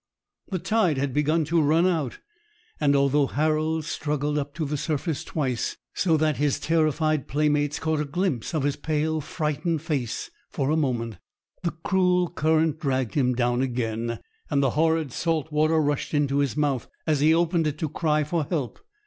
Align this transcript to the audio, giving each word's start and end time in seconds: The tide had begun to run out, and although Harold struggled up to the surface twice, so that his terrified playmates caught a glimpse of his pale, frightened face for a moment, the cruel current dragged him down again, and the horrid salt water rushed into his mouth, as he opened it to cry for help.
The 0.49 0.57
tide 0.57 0.97
had 0.97 1.13
begun 1.13 1.45
to 1.45 1.61
run 1.61 1.85
out, 1.85 2.17
and 2.79 2.95
although 2.95 3.27
Harold 3.27 3.85
struggled 3.85 4.39
up 4.39 4.55
to 4.55 4.65
the 4.65 4.75
surface 4.75 5.23
twice, 5.23 5.77
so 5.93 6.17
that 6.17 6.37
his 6.37 6.59
terrified 6.59 7.27
playmates 7.27 7.77
caught 7.77 7.99
a 7.99 8.05
glimpse 8.05 8.55
of 8.55 8.63
his 8.63 8.75
pale, 8.75 9.21
frightened 9.21 9.83
face 9.83 10.31
for 10.49 10.71
a 10.71 10.75
moment, 10.75 11.17
the 11.61 11.69
cruel 11.83 12.31
current 12.31 12.79
dragged 12.79 13.13
him 13.13 13.35
down 13.35 13.61
again, 13.61 14.19
and 14.49 14.63
the 14.63 14.71
horrid 14.71 15.11
salt 15.11 15.51
water 15.51 15.77
rushed 15.79 16.15
into 16.15 16.39
his 16.39 16.57
mouth, 16.57 16.87
as 17.05 17.19
he 17.19 17.31
opened 17.31 17.67
it 17.67 17.77
to 17.77 17.87
cry 17.87 18.23
for 18.23 18.45
help. 18.49 18.79